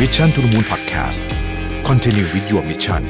[0.00, 3.02] Mission to the Moon Podcast continue with your mission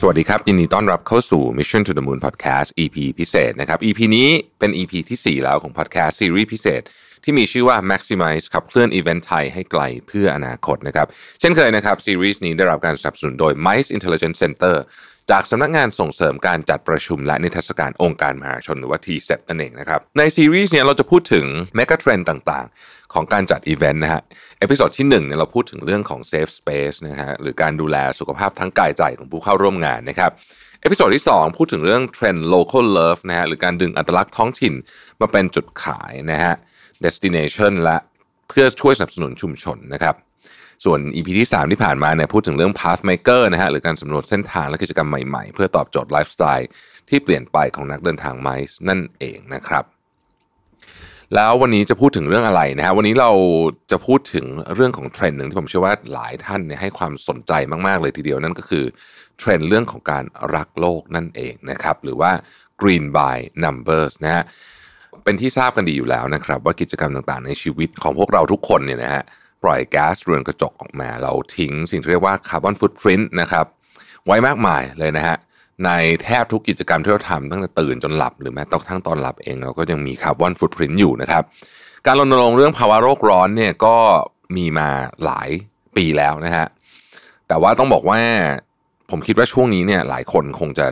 [0.00, 4.28] สวัสดีครับ ยินดีต้อนรับเข้าสู่ Mission to the Moon Podcast EP พิเศษนะครับ EP นี้
[4.58, 6.82] เป็น EP ที่ 4 แล้วของ Podcast ซีรีส์พิเศษ
[7.28, 11.06] ที่มีชื่อว่า Maximize ขับเคลื่อนอีเวนต์ไทยให้ไกลเพื่ออนาคตนะครับ
[11.40, 14.76] เช่นเคยนะครับ ซีรีส์นี้ได้รับการสนับสนุนโดย Mice Intelligence Center
[15.30, 21.46] จากสำนักงานส่งเสริมการจัดประชุมและนิทรรศการองค์การมหาชนหรือว่า TCEB นั่นเองนะครับ ในซีรีส์เนี้เราจะพูดถึง
[21.78, 24.22] Mega Trend ต่างๆ ของการจัดอีเวนต์นะฮะ
[24.58, 30.30] episode ที่1เนี่ยเราพูดถึงเรื่องของ Safe Space นะฮะหรือการดูแลสุขภาพทั้งกายใจของผู้เข้าร่วมงานนะครับ
[30.80, 34.74] episode ที่ 2 พูดถึงเรื่องเทรนด์ local love นะฮะหรือการดึงอัตลักษณ์ท้องถิ่น
[35.20, 36.54] มาเป็นจุดขายนะฮะ
[37.04, 37.96] destination และ
[38.48, 40.14] เพื่อช่วยสนับสนุนชุมชนนะครับ
[40.84, 46.68] ส่วน EP ที่ 3 ที่ผ่านมาเนี่ยพูดถึงเรื่อง Pathmaker นะฮะหรือการสำรวจเส้นทางและกิจกรรมใหม่ๆ เพื่อตอบโจทย์ไลฟ์สไตล์
[47.08, 49.84] ที่เปลี่ยนไปของนักเดินทางไมซ์นั่นเองนะครับ
[51.34, 53.32] แล้ววันนี้จะพูดถึงเรื่องอะไรนะฮะวันนี้เรา
[53.90, 57.52] จะพูดถึงเรื่องของเทรนด์หนึ่งที่ผมเชื่อว่าหลายท่านเนี่ยให้ความสนใจ
[57.86, 58.84] มากๆเลยทีเดียวนั่นก็คือ
[59.38, 62.32] เทรนด์เรื่องของการรักโลกนั่นเองนะครับหรือว่า
[62.80, 64.44] green by numbers นะฮะ
[65.26, 69.22] เป็นที่ทราบกันดีอยู่แล้วนะครับ ว่ากิจกรรมต่างๆ ในชีวิตของพวกเราทุกคนเนี่ยนะฮะ
[69.62, 73.66] ปล่อยก๊าซเรือนกระจกออกมา เราทิ้งสิ่งที่เรียกว่า carbon footprint นะครับ
[74.26, 75.36] ไว้มากมายเลยนะฮะ
[75.84, 75.90] ใน
[76.22, 81.42] แทบทุกกิจกรรมที่เราทำตั้งแต่ตื่นจนหลับหรือแม้กระทั่งตอนหลับเองเราก็ยังมี carbon footprint อยู่นะครับ
[82.06, 83.96] การรณรงค์เรื่องภาวะโลกร้อนเนี่ยก็
[84.56, 84.88] มีมา
[85.24, 85.48] หลาย
[85.96, 86.66] ปีแล้วนะฮะ
[87.48, 88.18] แต่ว่าต้องบอกว่า
[89.10, 90.86] ผมคิดว่าช่วงนี้เนี่ยหลายคนคงจะ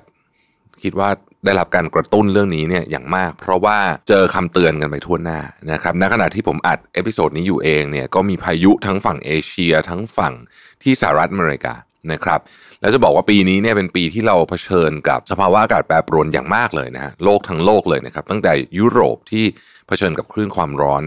[0.83, 1.09] คิดว่า
[1.45, 3.79] ได้รับการกระตุ้นเรื่องนี้เนี่ยอย่างมาก เพราะว่า
[4.09, 5.39] เจอคำเตือนกันไปทั่วหน้า
[5.73, 10.35] นะครับในขณะที่ผมอัด episode นี้อยู่เองเนี่ยก็มีพายุทั้งฝั่งเอเชียทั้งฝั่ง
[10.83, 11.75] ที่สหรัฐอเมริกา
[12.13, 12.41] นะครับ
[12.81, 19.45] แล้วจะบอกว่าปีนี้เนี่ยเป็นปีที่เราเผชิญกับสภาวะอากาศแปรปรวนอย่างมากเลยนะฮะโลกทั้งโลกเลยนะครับตั้งแต่ยุโรปที่
[19.87, 21.03] เผชิญกับคลื่นความร้อน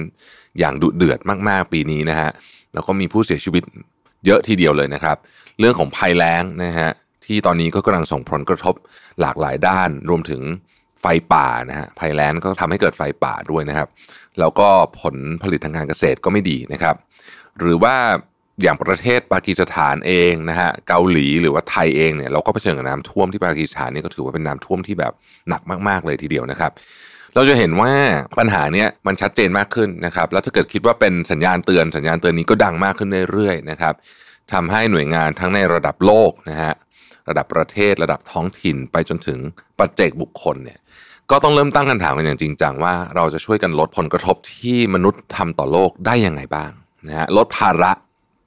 [0.60, 2.30] อย่างดุเดือดมาก ๆ ปีนี้นะฮะ
[2.74, 3.64] แล้วก็มีผู้เสียชีวิต
[4.26, 5.18] เยอะทีเดียวเลยนะครับ
[5.60, 6.90] เรื่องของภัยแล้งนะฮะ
[7.28, 8.76] ที่ตอนนี้ก็กำลังส่งผลกระทบ
[9.22, 10.42] หลากหลายด้าน รวมถึง
[11.02, 13.88] ไฟป่านะฮะภัยแล้งก็ทำให้เกิดไฟป่าด้วยนะครับ
[14.40, 14.68] แล้วก็
[15.02, 16.96] ผลผลิตทางการเกษตรก็ไม่ดีนะครับ
[17.60, 17.96] หรือว่า
[18.62, 25.14] อย่างประเทศปากีสถานเองนะฮะเกาหลีหรือว่าไทยเองเนี่ยเราก็เผชิญกับน้ำท่วมที่ปากีสถานนี่ก็ถือว่าเป็นน้ำท่วมที่แบบ
[25.50, 26.72] หนักมาก ๆ เลยทีเดียวนะครับ
[27.36, 27.92] เราจะเห็นว่า
[28.40, 33.94] ปัญหาเนี้ยมันชัดเจนมากขึ้นนะครับ แล้วถ้าเกิดคิดว่าเป็นสัญญาณเตือนสัญญาณเตือนนี้ก็ดังมากขึ้นเรื่อยๆนะครับ
[34.54, 36.74] ทำให้หน่วยงานทั้งในระดับโลกนะฮะ
[37.30, 39.40] ระดับประเทศระดับท้องถิ่น ไปจนถึง
[39.80, 40.80] ปัจเจกบุคคลเนี่ย
[41.32, 46.72] ก็ต้องเริ่มตั้งคำถามกันอย่างจริงจังว่าเราจะช่วยกันลดผลกระทบที่มนุษย์ทำต่อโลกได้ยังไงบ้าง
[47.08, 47.92] นะฮะลดภาระ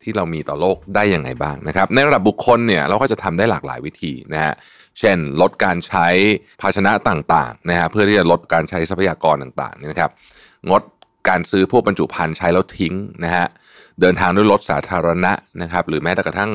[0.02, 4.54] ที่เรามีต่อโลกได้ยังไงบ้างนะครับ ในระดับบุคคลเนี่ยเราก็จะทำได้หลากหลายวิธีนะฮะ
[4.98, 6.06] เช่น ลดการใช้
[6.60, 10.10] ภาชนะต่างๆนะฮะเพื่อที่จะลดการใช้ทรัพยากรต่างๆนี่นะครับ
[10.70, 10.82] งด
[11.30, 13.46] การซื้อพวกบรรจุภัณฑ์ใช้แล้วทิ้งนะฮะ
[14.00, 15.32] เดินทางด้วยรถสาธารณะ
[15.62, 16.50] นะครับหรือแม้แต่กระทั่ง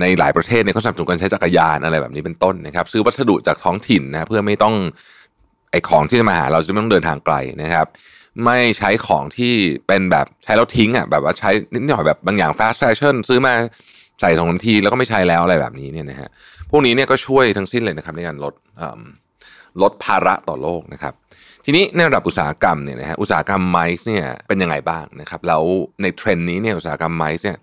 [0.00, 4.74] ในหลายประเทศเนี่ยเขาสนับสนุนการใช้จักรยานอะไรแบบนี้เป็นต้นนะครับซื้อวัสดุจากท้องถิ่นนะเพื่อไม่ต้อง
[5.70, 7.86] ไอของที่จะมาหาเราจะไม่ต้องเดินทางไกลนะครับ
[8.44, 9.52] ไม่ใช้ของที่
[9.86, 13.54] เป็นแบบใช้แล้วทิ้งอะแบบว่าใช้นิดหน่อยแบบบางอย่าง fast fashion ซื้อมา
[14.20, 16.28] ใส่สองนาทีแล้วก็ไม่ใช้แล้วอะไรแบบนี้เนี่ยนะฮะ
[16.70, 18.54] พวกนี้เนี่ยก็ช่วยทั้งสิ้นเลยนะครับในการลด
[19.82, 21.14] ลดภาระต่อโลกนะครับ
[21.70, 25.62] ทีนี้ในระดับอุตสาหกรรมเนี่ยนะฮะอุตสาหกรรมไมซ์เนี่ยเป็นยังไงบ้างนะครับแล้ว
[26.02, 27.58] ในเทรนด์นี้เนี่ยอุตสาหกรรมไมซ์เนี่ย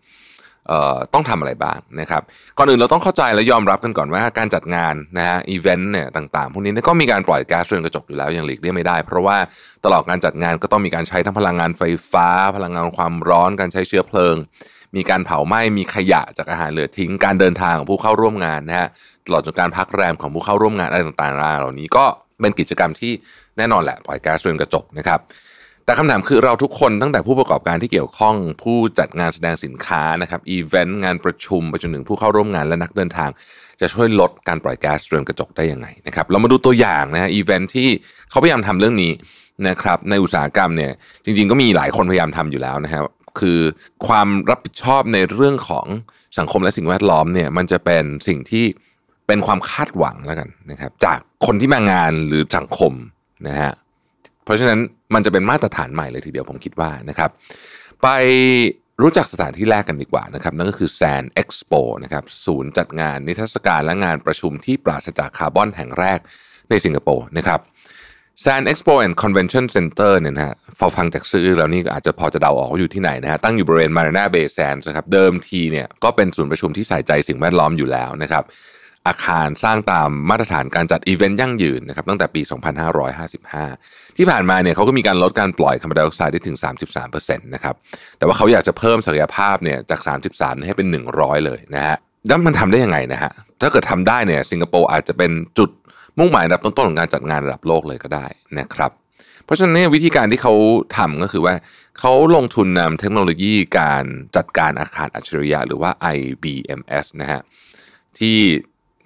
[1.13, 2.21] ต้องทำอะไรบ้างนะครับ
[2.57, 9.37] ก่อนอื่นเราต้องเข้าใจและยอมรับกันก่อนว่าการจัดงานนะฮะอีเวนต์เนี่ยต่างๆ พวกนี้ก็มีการปล่อยก๊าซเรือนกระจกอยู่แล้วอย่างหลีกเลี่ยงไม่ได้ เพราะว่า
[9.85, 14.35] ตลอดการจัดงานก็ต้องมีการใช้ทั้งพลังงานไฟฟ้า พลังงานความร้อนการใช้เชื้อเพลิง
[14.95, 18.87] มีการเผาไหม้มีขยะจากอาหารเหลือทิ้งการเดินทางของผู้เข้าร่วมงานนะฮะ
[19.25, 22.05] ตลอดจนการพักแรมของผู้เข้าร่วมงานอะไรต่างๆเหล่านี้ก็
[22.41, 23.13] เป็นกิจกรรมที่
[23.57, 25.19] แน่นอนแหละปล่อยก๊าซเรือนกระจกนะครับ
[25.85, 33.29] แต่คำถามคือเราทุกคนตั้งแต่ผู้ประกอบการที่เกี่ยวข้องผู้จัดงานแสดงสินค้านะครับอีเวนต์งานประชุมไปจนถึงผู้เข้าร่วมงานและนักเดินทาง
[33.81, 37.89] จะช่วยลดการปล่อยก๊าซเรือนกระจกได้ยังไงนะครับเรามาดูตัวอย่างนะฮะอีเวนต์ที่
[38.29, 39.11] เขาพยายามทำเรื่องนี้
[39.67, 40.91] นะครับในอุตสาหกรรมเนี่ย
[41.25, 43.03] จริง ๆ ก็มีหลายคนพยายามทำอยู่แล้วนะครับ
[43.39, 43.59] คือ
[44.07, 45.85] ความรับผิดชอบในเรื่องของ
[46.37, 48.65] สังคมและสิ่งแวดล้อมเนี่ยมันจะเป็นสิ่งที่
[49.27, 52.93] เป็นความคาดหวังแล้วกันนะครับ จากคนที่มางานหรือสังคม
[53.47, 53.71] นะฮะ
[54.43, 54.79] เพราะฉะนั้น
[55.13, 57.29] มันจะเป็นมาตรฐานใหม่เลยทีเดียวผมคิดว่านะครับ
[58.01, 58.07] ไป
[59.01, 66.19] รู้จักสถานที่แรกกันดีกว่านะครับ นั่นก็คือ San Expo นะครับศูนย์จัดงานนิทรรศการและงานประชุมที่ปราศจากคาร์บอนแห่งแรก
[66.69, 67.59] ในสิงคโปร์นะครับ
[68.45, 78.43] San Expo and Convention Center เนี่ยนะฮะพอฟังจากชื่อแล้วนี่อาจจะพอจะเดาออกว่าอยู่ที่ไหนนะฮะ ตั้งอยู่บริเวณ Marina Bay Sands นะครับ เดิมทีเนี่ยก็เป็นศูนย์ประชุมที่ใส่ใจสิ่งแวดล้อมอยู่แล้วนะครับ
[79.07, 82.41] อาคารสร้างตามมาตรฐานการจัดอีเวนต์ยั่งยืนนะครับตั้งแต่ปี
[83.09, 86.57] 2555 ที่ผ่านมาเนี่ยเขาก็มีการลดการปล่อยคาร์บอนไดออกไซด์ได้ถึง
[87.01, 87.75] 33%นะครับ
[88.17, 89.99] แต่ว่าเขาอยากจะเพิ่มศักยภาพเนี่ยจาก
[90.31, 90.87] 33 ให้เป็น
[91.17, 91.97] 100 เลยนะฮะ
[92.27, 93.31] แล้วมันทำได้ยังไงนะฮะ
[93.61, 95.69] ถ้าเกิดทำได้เนี่ยสิงคโปร์อาจจะเป็นจุด
[96.17, 98.25] มุ่งหมายระดับต้นๆของการจัดงานระดับโลกเลยก็ได้
[98.59, 98.91] นะครับ
[99.45, 100.53] เพราะฉะนั้นวิธีการที่เขา
[100.97, 101.53] ทำก็คือว่า
[101.99, 104.03] เขาลงทุนนำเทคโนโลยีการ
[104.35, 107.41] จัดการอาคารอัจฉริยะหรือว่า IBMS นะฮะ
[108.19, 108.37] ที่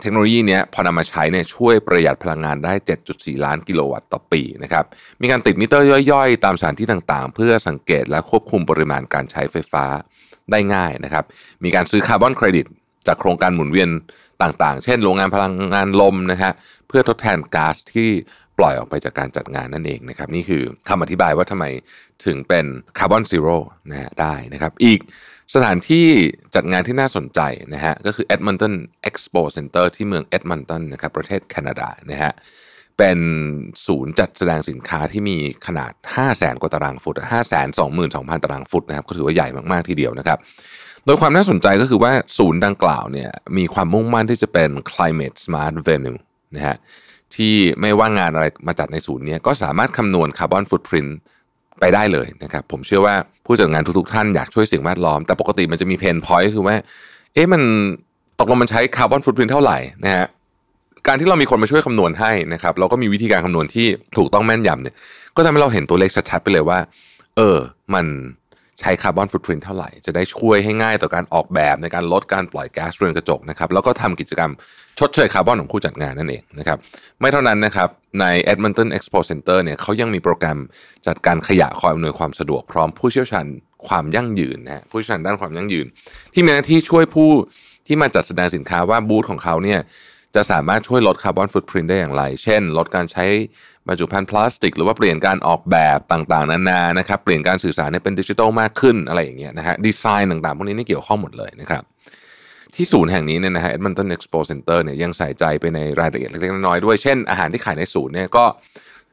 [0.01, 2.73] เทคโนโลยีนี้พอนำมาใช้เนี่ยช่วยประหยัดพลังงานได้
[3.09, 4.85] 7.4 ล้านกิโลวัตต์ต่อปีนะครับ
[5.21, 9.85] มีการติดมิเตอร์ย่อยๆ ตามสถานที่ต่างๆ เพื่อสังเกตและควบคุมปริมาณการใช้ไฟฟ้า
[10.51, 11.25] ได้ง่ายนะครับ
[11.63, 12.65] มีการซื้อคาร์บอนเครดิต
[13.07, 13.89] จากโครงการหมุนเวียน
[14.43, 16.51] ต่างๆ เช่น โรงงานพลังงานลมนะฮะ
[16.87, 18.09] เพื่อทดแทนก๊าซที่
[18.57, 21.65] ปล่อยออกไปจากการจัดงานนั่นเองนะครับ นี่คือคำอธิบายว่าทำไม
[22.25, 22.65] ถึงเป็น
[22.97, 23.57] carbon zero
[23.89, 24.99] นะฮะได้นะครับ อีก
[25.55, 26.05] สถานที่
[26.55, 27.39] จัดงานที่น่าสนใจ
[27.73, 28.73] นะฮะก็คือ Edmonton
[29.09, 32.33] Expo Center ที่เมือง Edmonton นะครับประเทศแคนาดานะฮะ
[32.97, 33.19] เป็น
[33.85, 35.37] ศูนย์จัดแสดงสินค้าที่มี
[35.67, 40.37] ขนาด 5 0 0แสนกว่าตารางฟุต 5 2 2 0 0 0 ตารางฟุตนะครับก็ถือว่าใหญ่มาก ๆ ทีเดียวนะครับ
[41.05, 46.19] โดยความน่าสนใจก็คือว่าศูนย์ดังกล่าวเนี่ยมีความมุ่งมั่นที่จะเป็น climate smart venue
[46.55, 46.77] นะฮะ
[47.35, 51.07] ที่ไม่ว่างานอะไรมาจัดในศูนย์นี้ก็สามารถคำนวณ carbon footprint
[51.79, 53.15] ไปได้เลยนะครับ ผมเชื่อว่า
[53.45, 56.75] ผู้จัดงานทุกๆท่านอยากช่วยสิ่งแวดล้อม แต่ปกติมันจะมี pain point คือว่า
[57.33, 57.61] เอ๊ะมัน
[58.39, 60.27] ตกลงมันใช้ carbon footprint เท่าไหร่นะฮะ
[61.07, 63.87] การที่เรามีคนมาช่วยคำนวณให้นะครับ เราก็มีวิธีการคำนวณที่
[64.17, 64.95] ถูกต้องแม่นยำเนี่ย
[65.35, 66.79] ก็ทำให้เราเห็นตัวเลขชัดๆไปเลยว่า
[67.37, 67.57] เออ
[67.93, 68.05] มัน
[68.79, 74.51] ใช้ carbon footprint เท่าไหร่ จะได้ช่วยให้ง่ายต่อการออกแบบในการลดการปล่อยแก๊สเรือนกระจกนะครับแล้วก็ทำกิจกรรม
[74.99, 76.77] ชดเชยคาร์บอนของผู้จัดงานนั่นเองนะครับ
[77.19, 77.89] ไม่เท่านั้นนะครับ
[78.19, 80.59] ใน Edmonton Expo Center เนี่ยเขายังมีโปรแกรม
[81.07, 83.45] จัดการขยะคอยอำนวยความสะดวกพร้อมผู้เชี่ยวชาญ
[83.87, 85.85] ความยั่งยืนนะฮะผู้เชี่ยวชาญด้านความยั่งยืน
[86.33, 87.29] ที่มีหน้าที่ช่วยผู้
[87.87, 89.79] ที่มาจัดแสดงสินค้าว่าบูธของเขาเนี่ย
[90.35, 93.25] จะสามารถช่วยลดคาร์บอนฟุตพิ้นได้อย่างไร เช่น ลดการใช้
[93.89, 101.83] บรรจุภัณฑ์พลาสติก หรือว่าเปลี่ยนการออกแบบต่างๆ นานานะครับเปลี่ยนการสื่อสารให้เป็นดิจิทัลมากขึ้นอะไรอย่างเงี้ยนะฮะดีไซน์ต่างๆ พวกนี้นี่เกี่ยวข้องหมดเลยนะครับ
[102.75, 108.45] ที่ศูนย์แห่งนี้เนี่ยนะฮะ Edmonton Expo Center เนี่ยยังใส่ใจไปในรายละเอียดเล็กๆน้อยๆด้วย เช่นอาหารที่ขายในศูนย์เนี่ยก็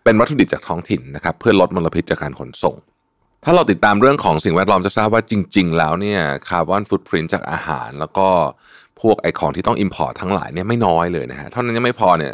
[0.05, 2.76] เป็นวัตถุดิบจากท้องถิ่นนะครับเพื่อลดมลพิษจากการขนส่ง
[3.44, 8.28] ถ้าเราติดตามเรื่องของสิ่งแวดล้อมจะทราบว่าจริง ๆ แล้วเนี่ย carbon footprint จากอาหาร แล้วก็
[9.00, 12.32] พวกไอของที่ต้อง import ทั้งหลายเนี่ยไม่น้อยเลยนะฮะเท่านั้นยังไม่พอเนี่ย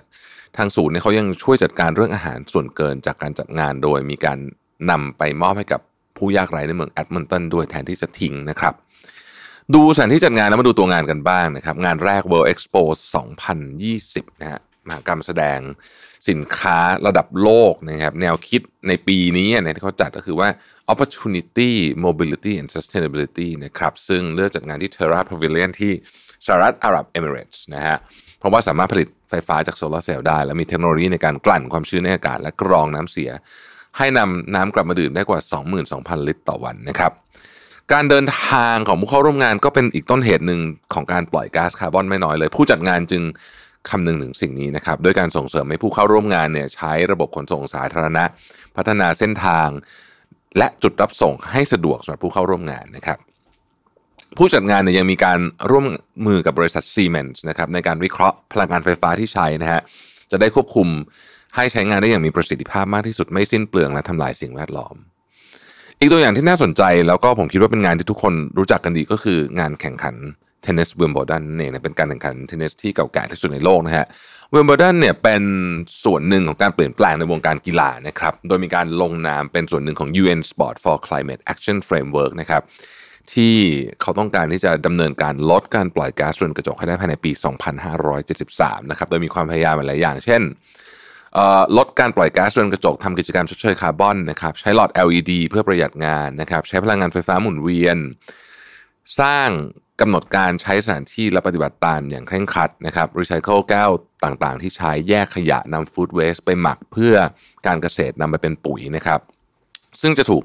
[0.57, 4.39] ทางศูนย์เนี่ยเขายังช่วยจัดการเรื่องอาหารส่วนเกินจากการจัดงานโดยมีการ
[4.91, 5.81] นำไปมอบให้กับ
[6.17, 8.75] ผู้ยากไร้ในเมือง Edmonton ด้วยแทนที่จะทิ้งนะครับ
[9.75, 12.83] ดูสถานที่จัดงานแล้วมาดูตัวงานกันบ้างนะครับ งานแรก World Expo
[13.63, 15.61] 2020 นะฮะมหกรรมแสดง
[16.31, 20.49] สินค้าระดับโลกนะครับแนวคิดในปีนี้เนี่ยที่เขาจัดก็คือว่า
[20.93, 21.71] opportunity
[22.07, 25.93] mobility and sustainability นะครับซึ่งเลือกจัดงานที่ Terra Pavilion ที่
[26.47, 27.99] สหรัฐอาหรับเอมิเรตส์นะฮะ
[28.43, 33.31] เพราะว่าสามารถผลิตไฟฟ้าจากโซลาร์เซลล์ได้ และมีเทคโนโลยีในการกลั่นความชื้นในอากาศ และกรองน้ำเสีย
[33.99, 35.41] ให้นำน้ำกลับมาดื่มได้กว่า
[35.85, 37.13] 22,000 ลิตรต่อวันนะครับ
[37.93, 40.61] การเดินทางของผู้เข้าร่วมงานก็เป็นอีกต้นเหตุหนึ่ง
[40.95, 43.23] ของการปล่อยก๊าซคาร์บอนไม่น้อยเลย ผู้จัดงานจึง
[43.91, 48.25] คำนึงถึงสิ่งนี้นะครับด้วยการส่งเสริมให้ผู้เข้าร่วมงานเนี่ยใช้ระบบขนส่งสาธารณะ
[48.77, 49.69] พัฒนาเส้นทาง
[50.59, 53.19] และจุดรับส่งให้สะดวกสำหรับผู้เข้าร่วมงานนะครับ
[54.39, 55.39] ผู้จัดงานเนี่ยยังมีการ
[55.71, 55.87] ร่วม
[56.27, 59.81] มือกับบริษัทซีเมนส์นะครับในการวิเคราะห์พลังงานไฟฟ้าที่ใช้นะฮะ
[60.31, 60.89] จะได้ควบคุม
[61.57, 64.95] ให้ใช้งานได้อย่างมีประสิทธิภาพมากที่สุดไม่สิ้นเปลืองและทำลายสิ่งแวดล้อม
[65.99, 70.17] อีกตัวอย่างที่น่าสนใจแล้วก็ผมคิดว่าเป็นงานที่ทุกคนรู้จักกันดีก็คืองานแข่งขัน
[70.63, 74.07] เทนนิสวิมเบิลดันเนี่ยเป็นการแข่งขันเทนนิสที่เก่าแก่ที่สุดในโลกนะฮะ
[74.51, 75.43] วิมเบิลดันเนี่ยเป็น
[76.05, 82.63] ส่วนหนึ่งของการเปลี่ยนแปลงในวงการกีฬานะครับโดยมีการลงนามเป็นส่วนหนึ่งของ UN Sports for Climate Action Framework นะครับ
[83.35, 83.55] ที่
[84.01, 87.31] เขาต้องการที่จะดำเนินการลดการปล่อยก๊าซเรือนกระจกให้ได้ภายในปี
[88.11, 90.43] 2573 นะครับ โดยมีความพยายามหลายอย่าง เช่น
[91.77, 97.99] ลดการปล่อยก๊าซเรือนกระจกทำกิจกรรมชดเชยคาร์บอนนะครับใช้หลอด LED เพื่อประหยัดพลังงานนะครับใช้พลังงานไฟฟ้าหมุนเวียน
[99.21, 99.49] สร้าง
[100.01, 103.91] กำหนดการใช้สถานที่และปฏิบัติตามอย่างเคร่งครัดนะครับรีไซเคิลแก้ว
[104.25, 107.15] ต่างๆ ที่ใช้แยกขยะนำฟู้ดเวสต์ไปหมักเพื่อ
[107.67, 109.21] การเกษตรนำไปเป็นปุ๋ยนะครับ
[110.03, 110.43] ซึ่งจะถูก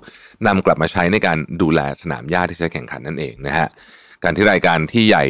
[0.48, 3.68] นำกลับมาใช้ในการดูแลสนามหญ้าที่ใช้แข่งขันนั่นเองนะฮะ
[4.24, 5.26] การที่รายการที่ใหญ่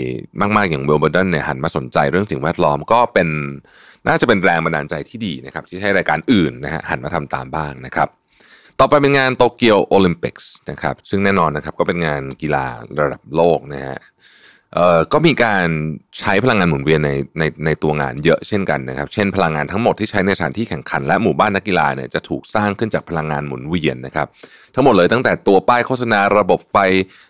[0.58, 3.28] มากๆอย่างเวลเบอร์ดนเนี่ยหันมาสนใจเรื่องสิ่งแวดล้อมก็เป็น
[4.08, 8.08] น่าจะเป็นแรงบันดาลใจที่ดีนะครับที่ให้รายการอื่นนะฮะหันมาทำตามบ้างนะครับ
[8.80, 12.66] ต่อไปเป็นงานโตเกียวโอลิมปิกส์นะครับซึ่งแน่นอนนะครับก็เป็นงานกีฬา
[13.02, 14.00] ระดับโลกนะฮะ
[14.74, 15.68] เอ่อก็มีการ
[16.20, 24.28] ใช้พลังงานหมุนเวียนในในในตัวงานเยอะเช่นกันนะครับ เช่นพลังงานทั้งหมดที่ใช้ในสถานที่แข่งขันและหมู่บ้านนักกีฬาเนี่ยจะถูกสร้างขึ้นจากพลังงานหมุนเวียนนะครับ
[24.76, 26.78] ทั้งหมดเลยตั้งแต่ตัวป้ายโฆษณาระบบไฟ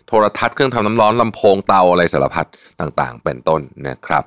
[0.06, 2.46] โทรทัศน์เครื่องทำน้ำร้อนลำโพงเตาอะไรสารพัด
[2.80, 4.24] ต่างๆ เป็นต้นนะครับ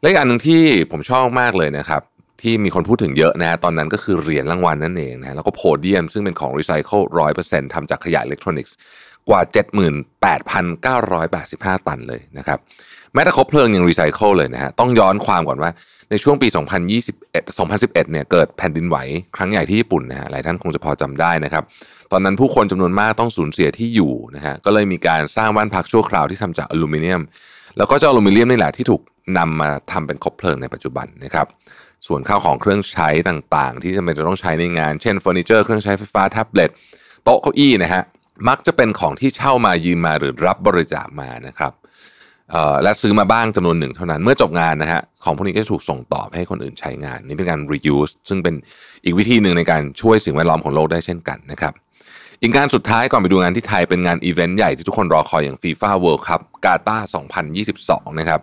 [0.00, 2.02] และอีกอันหนึ่งที่ผมชอบมากเลยนะครับ
[2.42, 8.74] ที่มีคนพูดถึงเยอะนะฮะตอนนั้นก็คือเหรียญรางวัลนั่นเองนะแล้วก็โพเดียมซึ่งเป็นของรีไซเคิลร้อยเปอร์เซ็นต์ทำจากขยะอิเล็กทรอนิกส์
[9.28, 9.40] กว่า
[11.78, 12.58] 78,985 ตันเลยนะครับ
[13.14, 15.70] แม้แต่คบเพลิงยังรีไซเคิลเลยนะฮะต้องย้อนความก่อนว่า
[16.10, 16.48] ในช่วงปี
[17.04, 18.96] 2021 2011เนี่ยเกิดแผ่นดินไหว
[19.36, 21.64] ครั้งใหญ่ที่ญี่ปุ่นนะฮะหลายท่านคงจะพอจำได้นะครับ
[22.12, 27.22] ตอนนั้นผู้คนจำนวนมากต้องสูญเสียที่อยู่นะฮะก็เลยมีการสร้างบ้านพักชั่วคราวที่ทำจากอลูมิเนียม
[27.76, 29.02] แล้วก็เจ้าอลูมิเนียมนี่แหละที่ถูก
[29.38, 31.46] นำมาทำเป็นคบเพลิงในปัจจุบันนะครับ
[32.06, 36.70] ส่วนข้าวของเครื่องใช้ต่างๆ ที่จำเป็นจะต้องใช้ในงาน เช่นเฟอร์นิเจอร์เครื่องใช้ไฟฟ้าแท็บเล็ต
[37.24, 38.02] โต๊ะเก้าอี้นะฮะ
[38.48, 41.72] มักจะเป็นของที่เช่ามายืมมาหรือรับบริจาคมานะครับ
[42.82, 48.54] และซื้อมาบ้างจำนวนหนึ่งเท่านั้น เมื่อจบงานนะฮะของพวกนี้ก็ถูกส่งต่อให้คนอื่นใช้งาน นี่เป็นการ reuse ซึ่งเป็น
[49.04, 51.72] อีกวิธีหนึ่งในการช่วยสิ่งแวดล้อมของโลกได้เช่นกันนะครับ
[52.42, 57.06] อีกงานสุดท้ายก่อนไปดูงานที่ไทยเป็นงานอีเวนต์ใหญ่ที่ทุกคนรอคอยอย่างฟีฟ่าเวิลด์คัพกาตาร์
[57.62, 58.40] 2022 นะครับ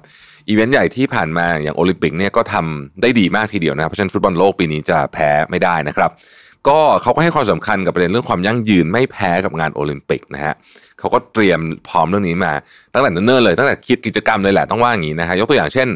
[0.50, 6.12] อีเวนต์ใหญ่ที่ผ่านมาอย่างโอลิมปิกเนี่ยก็ทำได้ดีมากทีเดียวนะเพราะฉะนั้นฟุตบอลโลกปีนี้จะแพ้ไม่ได้นะครับ
[6.68, 10.53] ก็เขาก็ให้ความสำคัญกับประเด็นเรื่องความยั่งยืนไม่แพ้กับงานโอลิมปิกนะฮะ
[11.00, 12.53] เขาก็เตรียมพร้อมเรื่องนี้มา
[12.94, 15.88] ตั้งแต่เนิ่นๆเลยตั้งแต่คิดกิจกรรมเลยแหละต้องว่าอย่างนี้นะฮะยกตัวอย่างเช่น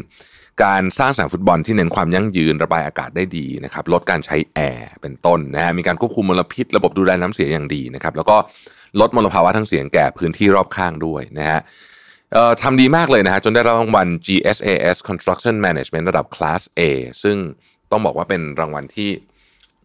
[0.64, 8.36] การสร้างสนามฟุตบอลที่เน้นความยั่งยืนระบายอากาศได้ดีนะครับลดการใช้แอร์เป็นต้นนะฮะมีการควบคุมมลพิษ ระบบดูแลน้ำเสียอย่างดีนะครับแล้วก็
[9.00, 11.60] ลดมลภาวะทั้งเสียงแก่พื้นที่รอบข้างด้วยนะฮะ
[12.62, 16.80] ทำดีมากเลยนะฮะจนได้รางวัล GSAS Construction Management ระดับ Class A
[17.22, 17.36] ซึ่ง
[17.90, 19.10] ต้องบอกว่าเป็นรางวัลที่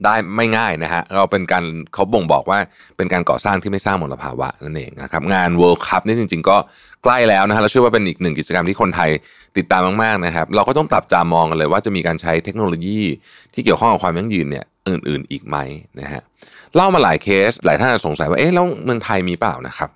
[0.06, 2.60] ได้ไม่ง่ายนะฮะเราเป็นการเขาบ่งบอกว่า
[2.98, 6.58] เป็นการก่อสร้างที่ไม่สร้างมลภาวะนั่นเองนะครับงาน World Cup นี่จริง ๆ ก็
[7.04, 9.10] ใกล้แล้วนะฮะเราเชื่อว่าเป็นอีกหนึ่งกิจกรรมที่คนไทย
[9.58, 13.00] ติดตามมากๆนะครับ เราก็ต้องตับจามองกันเลยว่าจะมีการใช้เทคโนโลยี
[13.54, 15.58] ที่เกี่ยวข้องกับความยั่งยืนเนี่ยอื่น ๆ อีกไหม
[16.00, 16.22] นะฮะ
[16.76, 19.90] เล่ามาหลายเคส หลายท่านสงสัยว่าเอ๊ะแล้วเมืองไทยมีเปล่านะครับ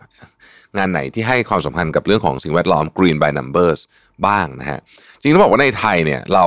[0.77, 3.79] งานไหนที่ให้ความสำคัญกับเรื่องของสิ่งแวดล้อม green by numbers
[4.27, 4.79] บ้างนะฮะ
[5.19, 6.45] จริงๆต้องบอกว่าในไทยเนี่ยเรา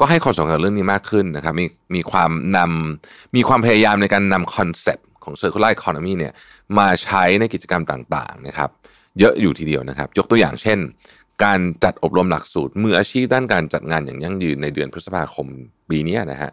[0.00, 6.32] ก็ให้ความสำคัญเรื่องนี้มากขึ้นนะครับมีมีความนำมีความพยายามในการนำคอนเซปต์ของ circular economy เนี่ย
[6.78, 8.70] มาใช้ในกิจกรรมต่างๆนะครับ
[9.18, 10.78] เยอะอยู่ทีเดียวนะครับ ยกตัวอย่างเช่น
[11.44, 15.46] การจัดอบรมหลักสูตรมืออาชีพด้านการจัดงานอย่างยั่งยืนในเดือนพฤษภาคม
[15.90, 16.50] ปีนี้นะฮะ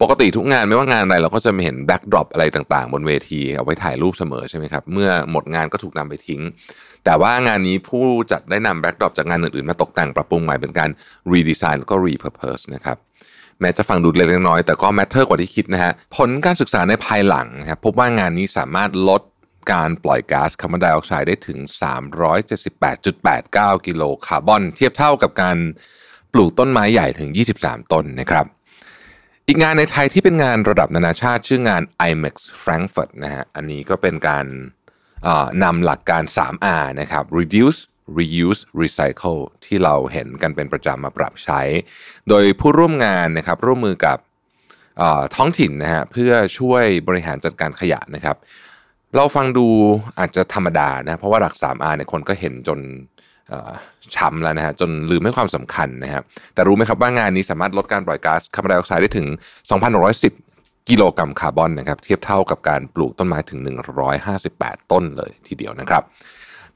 [0.00, 6.42] ปกติทุกงานไม่ว่างานอะไรเราก็จะไม่เห็น backdrop อะไรต่างๆ บนเวทีเอาไว้ถ่ายรูปเสมอใช่ไหมครับ เมื่อหมดงานก็ถูกนำไปทิ้ง
[7.04, 10.90] แต่ว่างานนี้ผู้จัดได้นำ backdrop จากงานอื่นๆ มาตกแต่งปรับปรุงใหม่เป็นการ
[11.32, 12.96] redesign แล้วก็ repurpose นะครับ
[13.60, 19.22] แม้จะฟังดูเล็กน้อยแต่ก็ matter กว่าที่คิดนะฮะผลการศึกษาในภายหลังครับพบว่างานนี้สามารถลด
[19.72, 21.58] การปล่อยก๊าซคาร์บอนไดออกไซด์ได้ถึง
[22.52, 25.56] 378.89 กิโลคาร์บอน เทียบเท่ากับการ
[26.32, 27.30] ปลูกต้นไม้ใหญ่ถึง
[27.60, 28.46] 23 ต้นนะครับ
[29.48, 34.46] อีกงานในไทยที่เป็นงานระดับนานาชาติชื่องาน IMEX Frankfurt นะฮะอันนี้ก็เป็นการ
[35.64, 37.80] นำหลักการ 3R นะครับ reduce
[38.18, 41.60] reuse recycle ที่เราเห็นกันเป็นประจำมาปรับใช้
[42.28, 44.18] โดยผู้ร่วมงานนะครับร่วมมือกับ
[45.36, 48.36] ท้องถิ่นนะฮะเพื่อช่วยบริหารจัดการขยะนะครับ
[49.16, 49.66] เราฟังดู
[50.18, 52.78] อาจจะธรรมดานะเพราะว่าหลัก 3R เนี่ยคนก็เห็นจน
[54.16, 56.22] ช้ำแล้วนะฮะจนลืมให้ความสำคัญนะครับ
[56.54, 59.26] แต่รู้ไหมครับว่างานนี้สามารถลดการปล่อยก๊าซคาร์บอนไดออกไซด์ได้ถึง
[60.08, 63.58] 2,110กิโลกรัมคาร์บอนนะครับเทียบเท่ากับการปลูกต้นไม้ถึง
[64.24, 66.02] 158 ต้นเลยทีเดียวนะครับ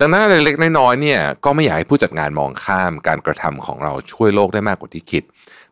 [0.01, 5.23] ดังนั้นเล็กๆน้อยๆเนี่ยก็ไม่อยากให้ผู้จัดงานมองข้ามการกระทำของเราช่วยโลกได้มากกว่าที่คิด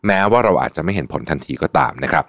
[0.07, 2.25] แม้ว่าเราอาจจะไม่เห็นผลทันทีก็ตามนะครับ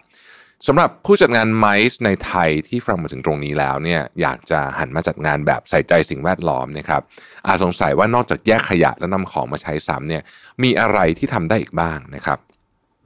[0.68, 7.02] สำหรับผู้จัดงานไมซ์ในไทยที่ฟังมาถึงตรงนี้แล้วเนี่ยอยากจะหันมาจัดงานแบบใส่ใจสิ่งแวดล้อมนะครับ
[7.48, 10.22] อาจสงสัยว่านอกจากแยกขยะและนำของมาใช้ซ้ำเนี่ย
[10.64, 12.40] มีอะไรที่ทำได้อีกบ้างนะครับ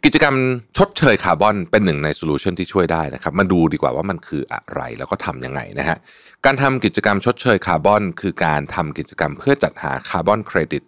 [0.05, 0.35] กิจกรรม
[0.77, 5.97] ชดเชยคาร์บอนเป็นหนึ่งใน solution ที่ช่วยได้นะครับ มาดูดีกว่าว่ามันคืออะไรแล้วก็ทำยังไงนะฮะ
[6.45, 10.83] การทำกิจกรรมชดเชยคาร์บอน คือการทำกิจกรรมเพื่อจัดหาคาร์บอนเครดิต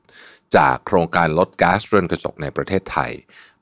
[0.57, 3.11] จากโครงการลดก๊าซเรือนกระจกในประเทศไทย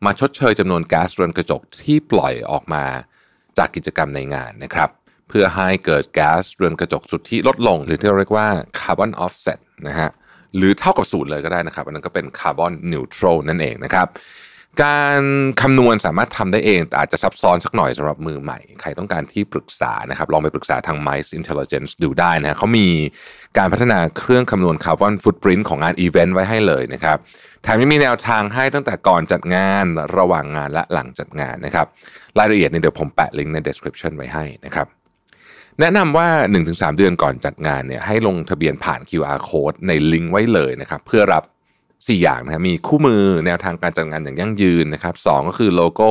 [0.06, 2.84] มาชดเชยจำนวนก๊าซเรือนกระจกที่ปล่อยออกมา
[3.58, 4.90] จากกิจกรรมในงานนะครับ
[5.30, 8.48] เพื่อให้เกิดก๊าซเรือนกระจกสุทธิลดลง หรือที่เราเรียกว่า
[8.80, 10.10] carbon offset นะฮะ
[10.56, 14.08] หรือเท่ากับศูนย์เลยก็ได้นะครับ อันนั้นก็เป็น carbon neutral นั่นเองนะครับ
[14.84, 15.22] การ
[15.62, 22.88] คำนวณสามารถทำได้เอง แต่อาจจะซับซ้อนสักหน่อยสำหรับมือใหม่ ใครต้องการที่ปรึกษานะครับ ลองไปปรึกษาทาง Mice Intelligence ดูได้นะเขามี
[23.58, 27.18] การพัฒนาเครื่องคำนวณ carbon footprint ของงานอีเวนต์ไว้ให้เลยนะครับ
[27.64, 29.86] แถมยังมีแนวทางให้ตั้งแต่ก่อนจัดงาน
[30.18, 31.88] ระหว่างงานและหลังจัดงานนะครับ
[32.38, 34.88] รายละเอียดเนี่ยเดี๋ยวผมแปะลิงก์ใน description ไว้ให้นะครับ
[35.80, 36.28] แนะนำว่า
[36.64, 41.44] 1-3 เดือนก่อนจัดงานเนี่ยให้ลงทะเบียนผ่าน QR code ในลิงก์ไว้เลยนะครับ เพื่อรับ
[42.06, 46.10] 4 อย่างนะครับมีคู่มือแนวทางการจัดงานอย่างยั่งยืนนะครับสก็คือโลโก้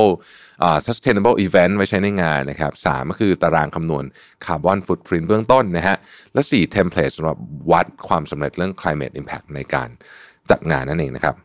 [0.85, 4.03] sustainable event ไว้ใช้ในงานนะครับสก็คือตารางคำนวณ
[4.45, 5.97] คาร์บอนฟุตพิ้นเบื้องต้นนะฮะ
[6.33, 7.37] และ4 template สำหรับ
[7.71, 9.89] วัดความสำเร็จเรื่อง climate impact ในการ
[10.49, 11.35] จัดงานนั่นเองนะครับ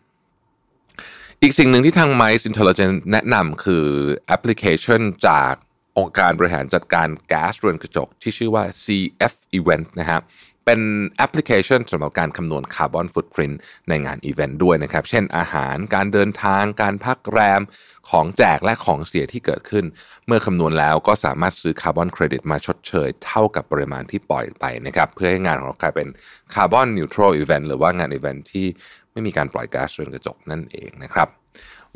[1.43, 3.87] อีกสิ่งหนึ่งที่ทาง Mice Intelligence แนะนำคือ
[4.27, 5.53] แอปพลิเคชันจาก
[5.99, 10.23] องค์การบริหารจัดการก๊าซเรือนกระจก ที่ชื่อว่า CF Event นะครับ
[10.65, 10.81] เป็น
[11.17, 13.53] แอปพลิเคชันสำหรับการคำนวณ carbon footprint
[13.89, 17.63] ในงานอีเวนต์ด้วยนะครับ เช่นอาหารการเดินทาง การพักแรม
[18.11, 19.85] ของแจกและของเสียที่เกิดขึ้น
[20.27, 26.09] เมื่อคำนวณแล้วก็สามารถซื้อคาร์บอนเครดิตมาชดเชย เท่ากับปริมาณที่ปล่อยไปนะครับ เพื่อให้งานของเรากลายเป็น
[26.55, 28.67] carbon neutral event หรือว่างานอีเวนต์ที่
[29.13, 31.29] ไม่มีการปล่อยก๊าซเรือนกระจกนั่นเองนะครับ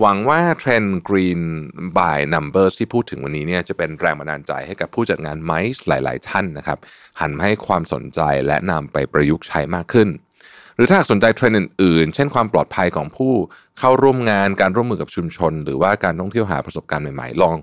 [0.02, 1.42] หวังว่าเทรนด์ Green
[1.98, 6.78] by Numbers ที่พูดถึงวันนี้เนี่ยจะเป็นแรงบันดาลใจให้กับผู้จัดงานไมซ์หลาย ๆ ท่านนะครับ
[7.20, 10.08] หันมาให้ความสนใจและนำไปประยุกต์ใช้มากขึ้น
[10.74, 13.32] หรือถ้าสนใจเทรนด์อื่น ๆ เช่นความปลอดภัยของผู้
[13.78, 17.56] เข้าร่วมงานการร่วมมือกับชุมชน หรือว่าการท่องเที่ยวหาประสบการณ์ใหม่ ๆ ลอง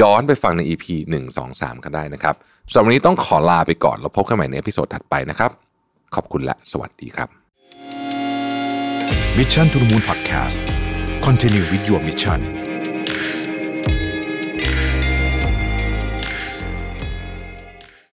[0.00, 2.34] ย้อนไปฟังใน EP 1 2 3ก็ได้นะครับ
[2.70, 5.50] สำหรับวันนี้ต้องขอลาไปก่อนแล้วพบกันใหม่ใน episode ถัดไปนะครับ
[6.14, 7.28] ขอบคุณและสวัสดีครับ
[9.36, 10.77] Mission to the Moon Podcast
[11.28, 12.67] Continuity wa Michani.